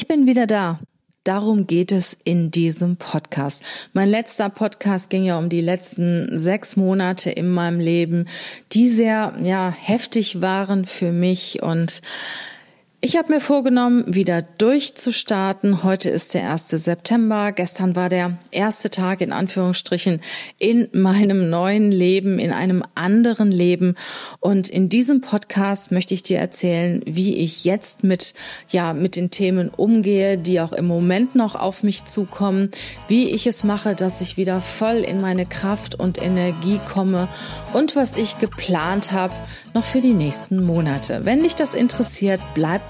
[0.00, 0.80] Ich bin wieder da.
[1.24, 3.90] Darum geht es in diesem Podcast.
[3.92, 8.26] Mein letzter Podcast ging ja um die letzten sechs Monate in meinem Leben,
[8.72, 12.00] die sehr, ja, heftig waren für mich und
[13.02, 15.82] ich habe mir vorgenommen, wieder durchzustarten.
[15.84, 16.68] Heute ist der 1.
[16.68, 17.50] September.
[17.50, 20.20] Gestern war der erste Tag in Anführungsstrichen
[20.58, 23.94] in meinem neuen Leben, in einem anderen Leben.
[24.38, 28.34] Und in diesem Podcast möchte ich dir erzählen, wie ich jetzt mit,
[28.68, 32.70] ja, mit den Themen umgehe, die auch im Moment noch auf mich zukommen,
[33.08, 37.28] wie ich es mache, dass ich wieder voll in meine Kraft und Energie komme
[37.72, 39.32] und was ich geplant habe
[39.72, 41.24] noch für die nächsten Monate.
[41.24, 42.89] Wenn dich das interessiert, bleib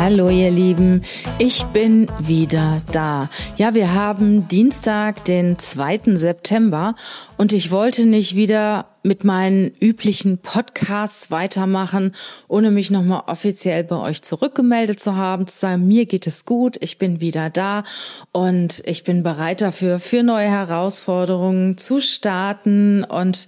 [0.00, 1.02] Hallo ihr Lieben,
[1.40, 3.28] ich bin wieder da.
[3.56, 6.14] Ja, wir haben Dienstag, den 2.
[6.14, 6.94] September
[7.38, 12.12] und ich wollte nicht wieder mit meinen üblichen Podcasts weitermachen,
[12.48, 16.76] ohne mich nochmal offiziell bei euch zurückgemeldet zu haben, zu sagen, mir geht es gut,
[16.80, 17.84] ich bin wieder da
[18.32, 23.46] und ich bin bereit dafür, für neue Herausforderungen zu starten und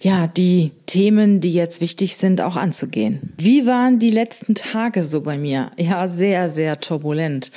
[0.00, 3.32] ja, die Themen, die jetzt wichtig sind, auch anzugehen.
[3.38, 5.70] Wie waren die letzten Tage so bei mir?
[5.78, 7.52] Ja, sehr, sehr turbulent.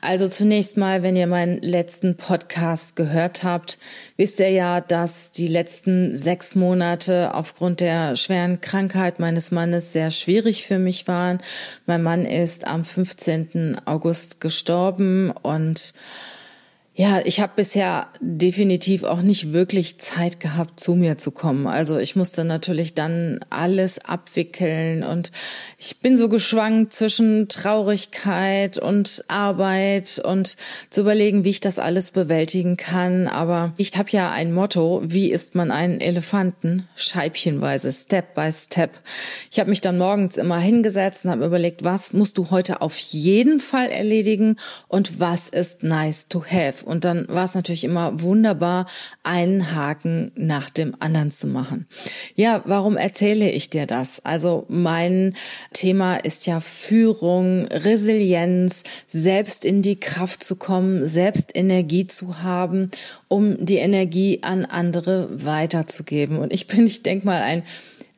[0.00, 3.78] Also zunächst mal, wenn ihr meinen letzten Podcast gehört habt,
[4.16, 9.92] wisst ihr ja, dass die letzten sechs Monate Monate aufgrund der schweren Krankheit meines Mannes
[9.92, 11.38] sehr schwierig für mich waren.
[11.86, 13.82] Mein Mann ist am 15.
[13.86, 15.94] August gestorben und
[16.98, 21.66] ja, ich habe bisher definitiv auch nicht wirklich Zeit gehabt, zu mir zu kommen.
[21.66, 25.30] Also ich musste natürlich dann alles abwickeln und
[25.76, 30.56] ich bin so geschwankt zwischen Traurigkeit und Arbeit und
[30.88, 33.28] zu überlegen, wie ich das alles bewältigen kann.
[33.28, 36.88] Aber ich habe ja ein Motto, wie isst man einen Elefanten?
[36.96, 38.92] Scheibchenweise, Step by Step.
[39.50, 42.96] Ich habe mich dann morgens immer hingesetzt und habe überlegt, was musst du heute auf
[42.96, 44.56] jeden Fall erledigen
[44.88, 46.85] und was ist nice to have.
[46.86, 48.86] Und dann war es natürlich immer wunderbar,
[49.22, 51.86] einen Haken nach dem anderen zu machen.
[52.36, 54.24] Ja, warum erzähle ich dir das?
[54.24, 55.34] Also mein
[55.72, 62.90] Thema ist ja Führung, Resilienz, selbst in die Kraft zu kommen, selbst Energie zu haben,
[63.28, 66.38] um die Energie an andere weiterzugeben.
[66.38, 67.64] Und ich bin, ich denke mal, ein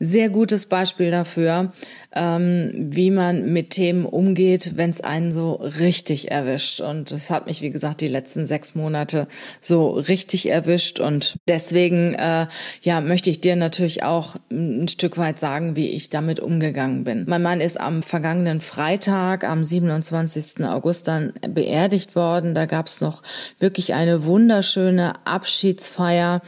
[0.00, 1.72] sehr gutes Beispiel dafür,
[2.12, 6.80] ähm, wie man mit Themen umgeht, wenn es einen so richtig erwischt.
[6.80, 9.28] Und das hat mich, wie gesagt, die letzten sechs Monate
[9.60, 11.00] so richtig erwischt.
[11.00, 12.46] Und deswegen, äh,
[12.80, 17.24] ja, möchte ich dir natürlich auch ein Stück weit sagen, wie ich damit umgegangen bin.
[17.28, 20.64] Mein Mann ist am vergangenen Freitag, am 27.
[20.64, 22.54] August dann beerdigt worden.
[22.54, 23.22] Da gab es noch
[23.58, 26.40] wirklich eine wunderschöne Abschiedsfeier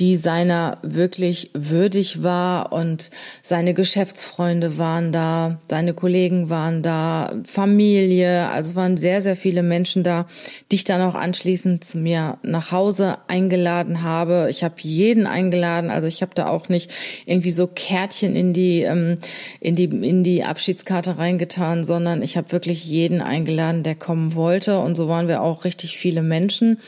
[0.00, 3.10] die seiner wirklich würdig war und
[3.42, 9.62] seine Geschäftsfreunde waren da, seine Kollegen waren da, Familie, also es waren sehr, sehr viele
[9.62, 10.26] Menschen da,
[10.70, 14.48] die ich dann auch anschließend zu mir nach Hause eingeladen habe.
[14.50, 16.90] Ich habe jeden eingeladen, also ich habe da auch nicht
[17.26, 19.18] irgendwie so Kärtchen in die, ähm,
[19.60, 24.78] in die, in die Abschiedskarte reingetan, sondern ich habe wirklich jeden eingeladen, der kommen wollte
[24.78, 26.78] und so waren wir auch richtig viele Menschen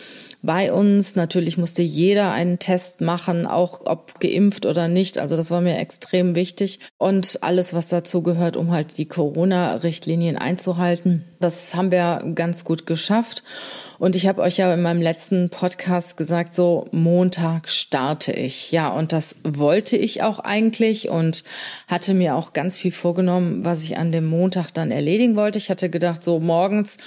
[0.42, 1.14] bei uns.
[1.14, 5.18] Natürlich musste jeder einen Test machen, auch ob geimpft oder nicht.
[5.18, 6.80] Also das war mir extrem wichtig.
[6.98, 11.24] Und alles, was dazu gehört, um halt die Corona-Richtlinien einzuhalten.
[11.40, 13.42] Das haben wir ganz gut geschafft.
[13.98, 18.72] Und ich habe euch ja in meinem letzten Podcast gesagt, so Montag starte ich.
[18.72, 21.44] Ja, und das wollte ich auch eigentlich und
[21.86, 25.58] hatte mir auch ganz viel vorgenommen, was ich an dem Montag dann erledigen wollte.
[25.58, 26.98] Ich hatte gedacht, so morgens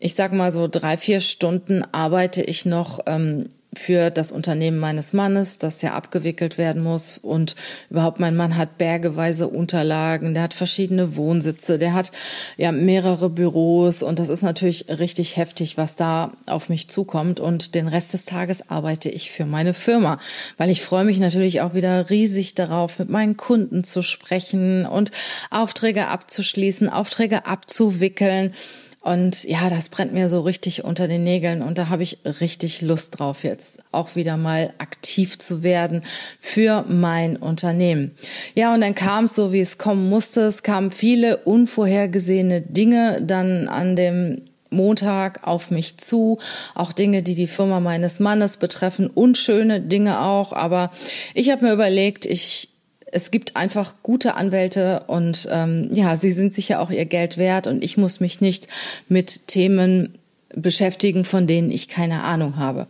[0.00, 5.12] ich sag mal so drei, vier Stunden arbeite ich noch ähm, für das Unternehmen meines
[5.12, 7.18] Mannes, das ja abgewickelt werden muss.
[7.18, 7.54] Und
[7.88, 12.10] überhaupt, mein Mann hat bergeweise Unterlagen, der hat verschiedene Wohnsitze, der hat
[12.56, 17.38] ja mehrere Büros und das ist natürlich richtig heftig, was da auf mich zukommt.
[17.38, 20.18] Und den Rest des Tages arbeite ich für meine Firma,
[20.56, 25.12] weil ich freue mich natürlich auch wieder riesig darauf, mit meinen Kunden zu sprechen und
[25.50, 28.52] Aufträge abzuschließen, Aufträge abzuwickeln.
[29.02, 32.82] Und ja, das brennt mir so richtig unter den Nägeln und da habe ich richtig
[32.82, 36.02] Lust drauf, jetzt auch wieder mal aktiv zu werden
[36.38, 38.14] für mein Unternehmen.
[38.54, 40.42] Ja, und dann kam es so, wie es kommen musste.
[40.42, 46.38] Es kamen viele unvorhergesehene Dinge dann an dem Montag auf mich zu,
[46.74, 50.52] auch Dinge, die die Firma meines Mannes betreffen, unschöne Dinge auch.
[50.52, 50.90] Aber
[51.34, 52.69] ich habe mir überlegt, ich
[53.12, 57.66] es gibt einfach gute Anwälte und ähm, ja, sie sind sicher auch ihr Geld wert
[57.66, 58.68] und ich muss mich nicht
[59.08, 60.14] mit Themen
[60.54, 62.86] beschäftigen, von denen ich keine Ahnung habe.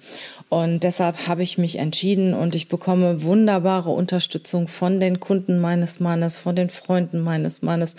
[0.49, 6.01] Und deshalb habe ich mich entschieden und ich bekomme wunderbare Unterstützung von den Kunden meines
[6.01, 7.97] Mannes, von den Freunden meines Mannes.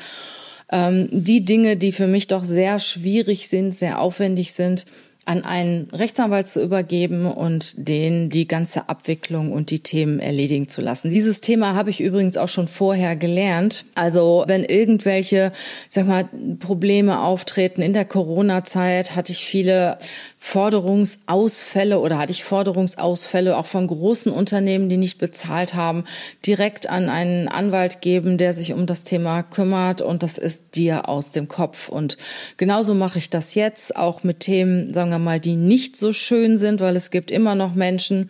[0.71, 4.85] Ähm, die Dinge, die für mich doch sehr schwierig sind, sehr aufwendig sind,
[5.25, 10.81] an einen Rechtsanwalt zu übergeben und den die ganze Abwicklung und die Themen erledigen zu
[10.81, 11.12] lassen.
[11.12, 13.85] Dieses Thema habe ich übrigens auch schon vorher gelernt.
[13.94, 15.51] Also wenn irgendwelche,
[15.89, 16.27] sag mal,
[16.59, 20.00] Probleme auftreten in der Corona-Zeit, hatte ich viele
[20.39, 26.03] Forderungsausfälle oder hatte ich Forderungsausfälle auch von großen Unternehmen, die nicht bezahlt haben,
[26.47, 31.07] direkt an einen Anwalt geben, der sich um das Thema kümmert und das ist dir
[31.07, 31.89] aus dem Kopf.
[31.89, 32.17] Und
[32.57, 36.57] genauso mache ich das jetzt auch mit Themen, sagen wir mal, die nicht so schön
[36.57, 38.29] sind, weil es gibt immer noch Menschen,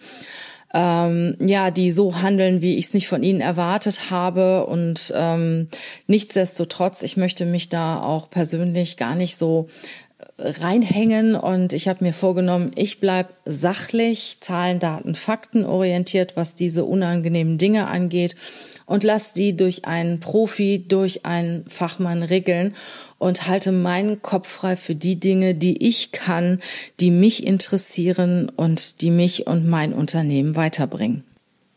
[0.74, 4.66] ähm, ja, die so handeln, wie ich es nicht von ihnen erwartet habe.
[4.66, 5.68] Und ähm,
[6.08, 9.68] nichtsdestotrotz, ich möchte mich da auch persönlich gar nicht so
[10.40, 16.84] reinhängen und ich habe mir vorgenommen, ich bleib sachlich, Zahlen, Daten, Fakten orientiert, was diese
[16.84, 18.36] unangenehmen Dinge angeht
[18.92, 22.74] und lass die durch einen Profi, durch einen Fachmann regeln
[23.20, 26.60] und halte meinen Kopf frei für die Dinge, die ich kann,
[27.00, 31.24] die mich interessieren und die mich und mein Unternehmen weiterbringen.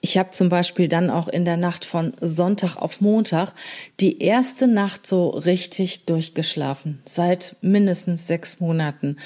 [0.00, 3.54] Ich habe zum Beispiel dann auch in der Nacht von Sonntag auf Montag
[4.00, 9.18] die erste Nacht so richtig durchgeschlafen, seit mindestens sechs Monaten.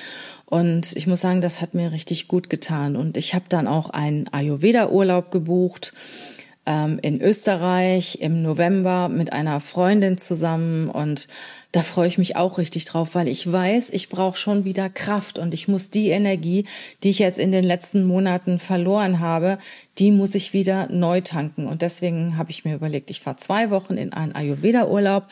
[0.44, 2.96] Und ich muss sagen, das hat mir richtig gut getan.
[2.96, 5.94] Und ich habe dann auch einen Ayurveda-Urlaub gebucht
[6.68, 11.26] ähm, in Österreich im November mit einer Freundin zusammen und
[11.72, 15.38] da freue ich mich auch richtig drauf, weil ich weiß, ich brauche schon wieder Kraft
[15.38, 16.66] und ich muss die Energie,
[17.02, 19.58] die ich jetzt in den letzten Monaten verloren habe,
[19.98, 21.66] die muss ich wieder neu tanken.
[21.66, 25.24] Und deswegen habe ich mir überlegt, ich fahre zwei Wochen in einen Ayurveda-Urlaub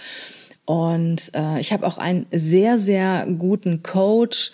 [0.65, 4.53] und äh, ich habe auch einen sehr, sehr guten Coach,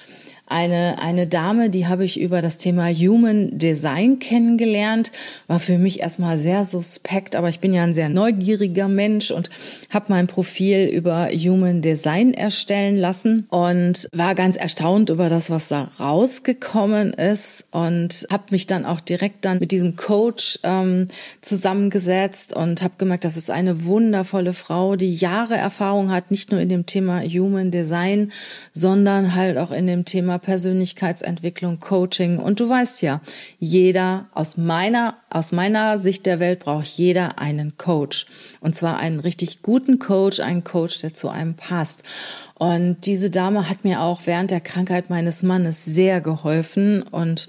[0.52, 5.10] eine, eine Dame, die habe ich über das Thema Human Design kennengelernt,
[5.46, 9.48] war für mich erstmal sehr suspekt, aber ich bin ja ein sehr neugieriger Mensch und
[9.90, 15.68] habe mein Profil über Human Design erstellen lassen und war ganz erstaunt über das, was
[15.68, 21.06] da rausgekommen ist und habe mich dann auch direkt dann mit diesem Coach ähm,
[21.40, 26.60] zusammengesetzt und habe gemerkt, das ist eine wundervolle Frau, die Jahre Erfahrung hat, nicht nur
[26.60, 28.30] in dem Thema Human Design,
[28.72, 32.38] sondern halt auch in dem Thema Persönlichkeitsentwicklung, Coaching.
[32.38, 33.20] Und du weißt ja,
[33.58, 38.26] jeder aus meiner, aus meiner Sicht der Welt braucht jeder einen Coach.
[38.60, 42.02] Und zwar einen richtig guten Coach, einen Coach, der zu einem passt.
[42.62, 47.48] Und diese Dame hat mir auch während der Krankheit meines Mannes sehr geholfen und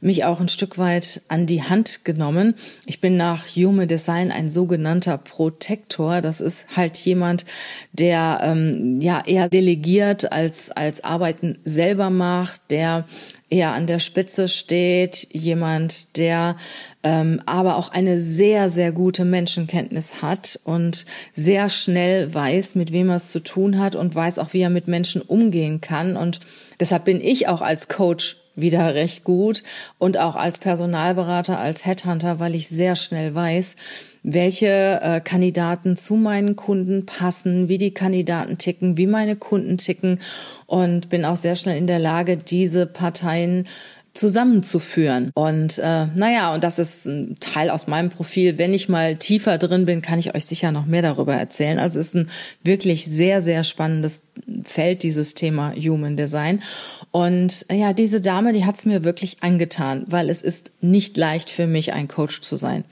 [0.00, 2.54] mich auch ein Stück weit an die Hand genommen.
[2.86, 6.22] Ich bin nach Human Design ein sogenannter Protektor.
[6.22, 7.44] Das ist halt jemand,
[7.92, 13.04] der ähm, ja eher delegiert als als Arbeiten selber macht, der
[13.50, 16.56] eher an der Spitze steht, jemand, der
[17.02, 23.10] ähm, aber auch eine sehr, sehr gute Menschenkenntnis hat und sehr schnell weiß, mit wem
[23.10, 26.16] er es zu tun hat und weiß auch, wie er mit Menschen umgehen kann.
[26.16, 26.40] Und
[26.80, 29.62] deshalb bin ich auch als Coach wieder recht gut
[29.98, 33.76] und auch als Personalberater, als Headhunter, weil ich sehr schnell weiß,
[34.24, 40.18] welche äh, Kandidaten zu meinen Kunden passen, wie die Kandidaten ticken, wie meine Kunden ticken
[40.66, 43.66] und bin auch sehr schnell in der Lage, diese Parteien
[44.14, 45.30] zusammenzuführen.
[45.34, 48.58] Und äh, naja, und das ist ein Teil aus meinem Profil.
[48.58, 51.78] Wenn ich mal tiefer drin bin, kann ich euch sicher noch mehr darüber erzählen.
[51.78, 52.30] Also es ist ein
[52.62, 54.22] wirklich sehr, sehr spannendes
[54.62, 56.62] Feld, dieses Thema Human Design.
[57.10, 61.50] Und ja, diese Dame, die hat es mir wirklich angetan, weil es ist nicht leicht
[61.50, 62.84] für mich, ein Coach zu sein.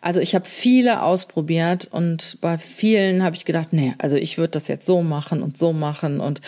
[0.00, 4.52] Also ich habe viele ausprobiert und bei vielen habe ich gedacht, nee, also ich würde
[4.52, 6.40] das jetzt so machen und so machen und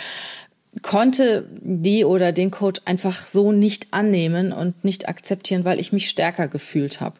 [0.82, 6.08] konnte die oder den Coach einfach so nicht annehmen und nicht akzeptieren, weil ich mich
[6.08, 7.16] stärker gefühlt habe.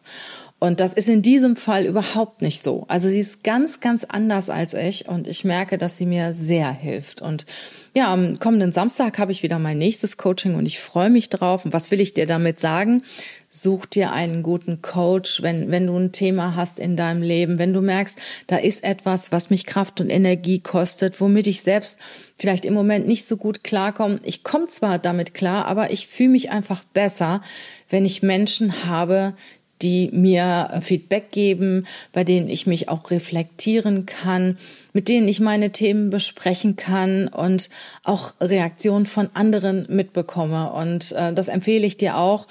[0.63, 2.85] Und das ist in diesem Fall überhaupt nicht so.
[2.87, 6.71] Also sie ist ganz, ganz anders als ich und ich merke, dass sie mir sehr
[6.71, 7.19] hilft.
[7.19, 7.47] Und
[7.95, 11.65] ja, am kommenden Samstag habe ich wieder mein nächstes Coaching und ich freue mich drauf.
[11.65, 13.01] Und was will ich dir damit sagen?
[13.49, 17.73] Such dir einen guten Coach, wenn, wenn du ein Thema hast in deinem Leben, wenn
[17.73, 21.97] du merkst, da ist etwas, was mich Kraft und Energie kostet, womit ich selbst
[22.37, 24.19] vielleicht im Moment nicht so gut klarkomme.
[24.23, 27.41] Ich komme zwar damit klar, aber ich fühle mich einfach besser,
[27.89, 29.33] wenn ich Menschen habe,
[29.81, 34.57] die mir Feedback geben, bei denen ich mich auch reflektieren kann,
[34.93, 37.69] mit denen ich meine Themen besprechen kann und
[38.03, 40.71] auch Reaktionen von anderen mitbekomme.
[40.73, 42.47] Und äh, das empfehle ich dir auch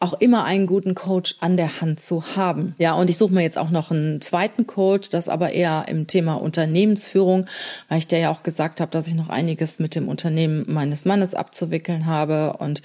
[0.00, 2.74] auch immer einen guten Coach an der Hand zu haben.
[2.78, 6.06] Ja, und ich suche mir jetzt auch noch einen zweiten Coach, das aber eher im
[6.06, 7.46] Thema Unternehmensführung,
[7.88, 11.04] weil ich dir ja auch gesagt habe, dass ich noch einiges mit dem Unternehmen meines
[11.04, 12.56] Mannes abzuwickeln habe.
[12.58, 12.82] Und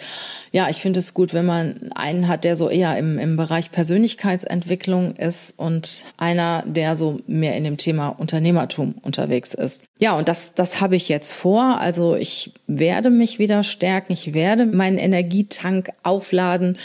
[0.51, 3.71] ja, ich finde es gut, wenn man einen hat, der so eher im, im Bereich
[3.71, 9.83] Persönlichkeitsentwicklung ist und einer, der so mehr in dem Thema Unternehmertum unterwegs ist.
[9.99, 11.79] Ja, und das, das habe ich jetzt vor.
[11.79, 14.13] Also ich werde mich wieder stärken.
[14.13, 16.77] Ich werde meinen Energietank aufladen.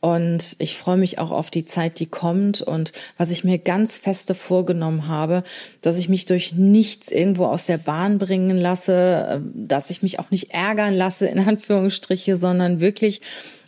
[0.00, 2.62] Und ich freue mich auch auf die Zeit, die kommt.
[2.62, 5.42] Und was ich mir ganz feste vorgenommen habe,
[5.82, 10.30] dass ich mich durch nichts irgendwo aus der Bahn bringen lasse, dass ich mich auch
[10.30, 13.20] nicht ärgern lasse, in Anführungsstriche, sondern wirklich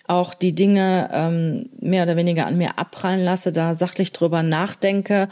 [0.07, 5.29] auch die Dinge ähm, mehr oder weniger an mir abprallen lasse, da sachlich drüber nachdenke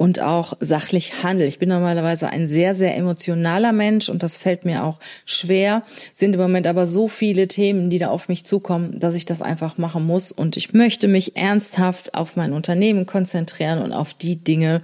[0.00, 1.46] und auch sachlich handle.
[1.46, 5.82] Ich bin normalerweise ein sehr, sehr emotionaler Mensch und das fällt mir auch schwer.
[6.14, 9.42] Sind im Moment aber so viele Themen, die da auf mich zukommen, dass ich das
[9.42, 10.32] einfach machen muss.
[10.32, 14.80] Und ich möchte mich ernsthaft auf mein Unternehmen konzentrieren und auf die Dinge,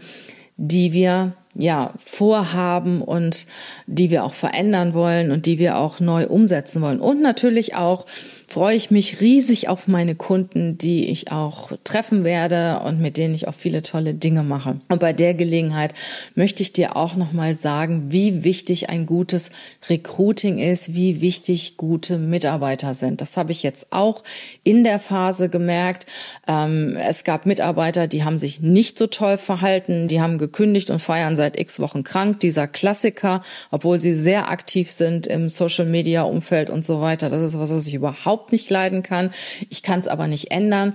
[0.58, 3.46] die wir ja vorhaben und
[3.86, 7.00] die wir auch verändern wollen und die wir auch neu umsetzen wollen.
[7.00, 8.04] Und natürlich auch
[8.48, 13.34] freue ich mich riesig auf meine Kunden, die ich auch treffen werde und mit denen
[13.34, 14.80] ich auch viele tolle Dinge mache.
[14.88, 15.94] Und bei der Gelegenheit
[16.34, 19.50] möchte ich dir auch nochmal sagen, wie wichtig ein gutes
[19.88, 23.20] Recruiting ist, wie wichtig gute Mitarbeiter sind.
[23.20, 24.22] Das habe ich jetzt auch
[24.62, 26.06] in der Phase gemerkt.
[26.46, 31.00] Ähm, es gab Mitarbeiter, die haben sich nicht so toll verhalten, die haben gekündigt und
[31.00, 32.40] feiern seit x Wochen krank.
[32.40, 37.28] Dieser Klassiker, obwohl sie sehr aktiv sind im Social Media Umfeld und so weiter.
[37.28, 39.30] Das ist was, was ich überhaupt überhaupt nicht leiden kann.
[39.70, 40.94] Ich kann es aber nicht ändern.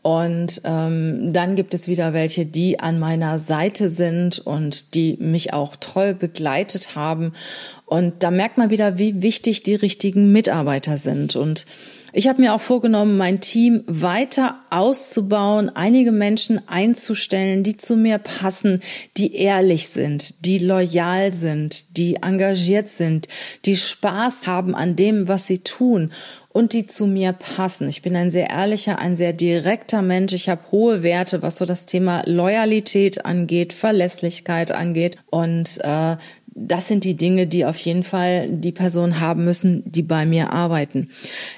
[0.00, 5.52] Und ähm, dann gibt es wieder welche, die an meiner Seite sind und die mich
[5.52, 7.32] auch toll begleitet haben.
[7.84, 11.36] Und da merkt man wieder, wie wichtig die richtigen Mitarbeiter sind.
[11.36, 11.66] Und
[12.12, 18.18] ich habe mir auch vorgenommen, mein Team weiter auszubauen, einige Menschen einzustellen, die zu mir
[18.18, 18.80] passen,
[19.16, 23.28] die ehrlich sind, die loyal sind, die engagiert sind,
[23.64, 26.10] die Spaß haben an dem, was sie tun
[26.48, 27.88] und die zu mir passen.
[27.88, 30.32] Ich bin ein sehr ehrlicher, ein sehr direkter Mensch.
[30.32, 36.16] Ich habe hohe Werte, was so das Thema Loyalität angeht, Verlässlichkeit angeht und äh,
[36.60, 40.52] das sind die Dinge, die auf jeden Fall die Person haben müssen, die bei mir
[40.52, 41.10] arbeiten.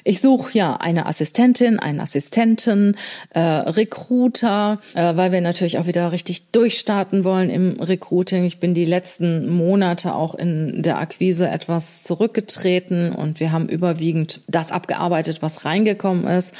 [0.04, 2.96] Ich suche ja eine Assistentin, einen Assistenten,
[3.30, 8.44] äh, Recruiter, äh, weil wir natürlich auch wieder richtig durchstarten wollen im Recruiting.
[8.44, 14.40] Ich bin die letzten Monate auch in der Akquise etwas zurückgetreten und wir haben überwiegend
[14.48, 16.54] das abgearbeitet, was reingekommen ist.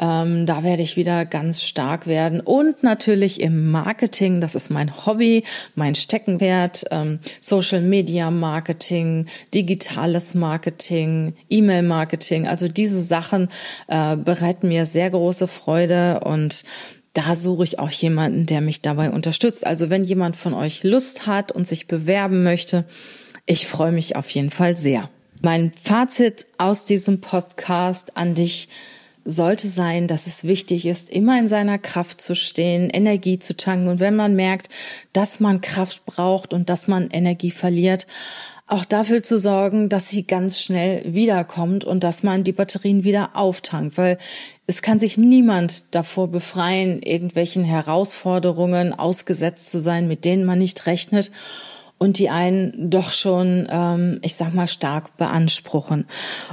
[0.00, 4.40] Ähm, da werde ich wieder ganz stark werden und natürlich im Marketing.
[4.40, 12.46] Das ist mein Hobby, mein Steckenwert, ähm, Social Social Media Marketing, digitales Marketing, E-Mail Marketing.
[12.46, 13.48] Also diese Sachen
[13.88, 16.64] äh, bereiten mir sehr große Freude und
[17.14, 19.66] da suche ich auch jemanden, der mich dabei unterstützt.
[19.66, 22.84] Also wenn jemand von euch Lust hat und sich bewerben möchte,
[23.44, 25.10] ich freue mich auf jeden Fall sehr.
[25.42, 28.68] Mein Fazit aus diesem Podcast an dich
[29.24, 33.88] sollte sein, dass es wichtig ist, immer in seiner Kraft zu stehen, Energie zu tanken.
[33.88, 34.68] Und wenn man merkt,
[35.12, 38.06] dass man Kraft braucht und dass man Energie verliert,
[38.66, 43.30] auch dafür zu sorgen, dass sie ganz schnell wiederkommt und dass man die Batterien wieder
[43.34, 44.16] auftankt, weil
[44.66, 50.86] es kann sich niemand davor befreien, irgendwelchen Herausforderungen ausgesetzt zu sein, mit denen man nicht
[50.86, 51.30] rechnet
[51.98, 56.06] und die einen doch schon, ähm, ich sag mal, stark beanspruchen.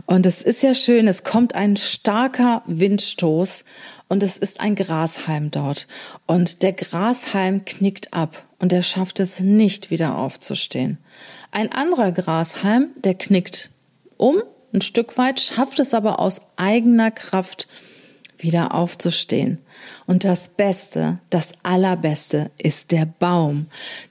[0.05, 3.65] Und es ist ja schön, es kommt ein starker Windstoß
[4.07, 5.87] und es ist ein Grashalm dort.
[6.27, 10.99] Und der Grashalm knickt ab und er schafft es nicht wieder aufzustehen.
[11.51, 13.71] Ein anderer Grashalm, der knickt
[14.17, 14.41] um
[14.73, 17.67] ein Stück weit, schafft es aber aus eigener Kraft
[18.43, 19.59] wieder aufzustehen.
[20.05, 23.67] Und das Beste, das Allerbeste ist der Baum.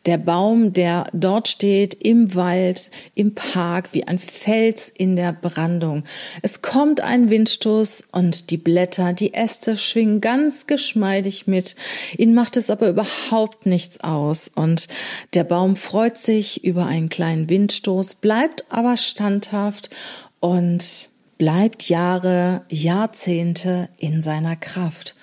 [0.07, 6.05] Der Baum, der dort steht im Wald, im Park, wie ein Fels in der Brandung.
[6.43, 11.77] Es kommt ein Windstoß und die Blätter, die Äste schwingen ganz geschmeidig mit.
[12.17, 14.51] Ihnen macht es aber überhaupt nichts aus.
[14.55, 14.89] Und
[15.35, 19.91] der Baum freut sich über einen kleinen Windstoß, bleibt aber standhaft
[20.41, 21.10] und
[21.41, 25.15] bleibt Jahre, Jahrzehnte in seiner Kraft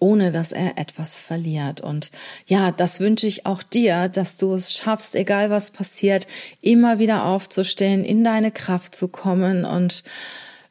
[0.00, 1.82] ohne dass er etwas verliert.
[1.82, 2.10] Und
[2.46, 6.26] ja, das wünsche ich auch dir, dass du es schaffst, egal was passiert,
[6.62, 10.02] immer wieder aufzustehen, in deine Kraft zu kommen und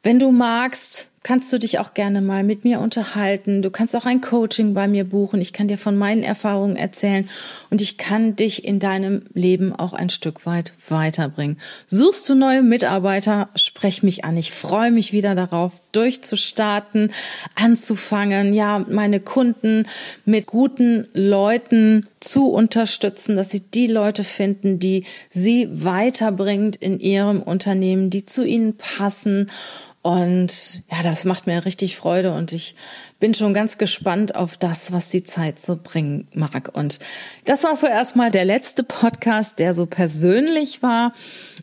[0.02, 3.62] wenn du magst, kannst du dich auch gerne mal mit mir unterhalten.
[3.62, 5.42] Du kannst auch ein Coaching bei mir buchen.
[5.42, 7.30] Ich kann dir von meinen Erfahrungen erzählen
[7.70, 11.58] und ich kann dich in deinem Leben auch ein Stück weit weiterbringen.
[11.88, 13.50] Suchst du neue Mitarbeiter?
[13.56, 14.38] Sprech mich an.
[14.38, 17.12] Ich freue mich wieder darauf, durchzustarten,
[17.56, 19.88] anzufangen, ja, meine Kunden
[20.26, 27.42] mit guten Leuten zu unterstützen, dass sie die Leute finden, die sie weiterbringt in ihrem
[27.42, 29.48] Unternehmen, die zu ihnen passen
[30.02, 32.76] und ja, das macht mir richtig Freude und ich
[33.20, 36.72] bin schon ganz gespannt auf das, was die Zeit so bringen mag.
[36.74, 37.00] Und
[37.44, 41.12] das war vorerst mal der letzte Podcast, der so persönlich war.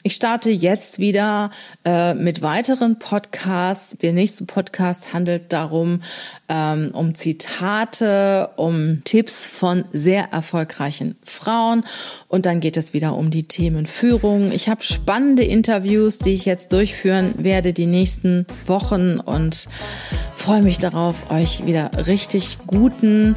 [0.02, 1.50] Ich starte jetzt wieder
[1.86, 3.96] äh, mit weiteren Podcasts.
[3.96, 6.00] Der nächste Podcast handelt darum,
[6.48, 11.84] ähm, um Zitate, um Tipps von sehr erfolgreichen Frauen.
[12.26, 14.50] Und dann geht es wieder um die Themen Führung.
[14.50, 19.68] Ich habe spannende Interviews, die ich jetzt durchführen werde die nächsten Wochen und
[20.34, 23.36] freue mich darauf, euch wieder richtig guten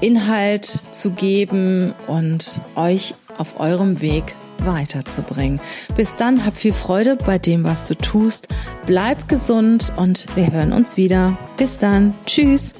[0.00, 4.34] Inhalt zu geben und euch auf eurem Weg
[4.66, 5.60] weiterzubringen.
[5.96, 8.48] Bis dann, hab viel Freude bei dem, was du tust.
[8.86, 11.36] Bleib gesund und wir hören uns wieder.
[11.56, 12.14] Bis dann.
[12.26, 12.74] Tschüss.